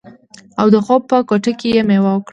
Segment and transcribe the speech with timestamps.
[0.59, 2.29] او د خوب په کوټه کې یې میوه وکړه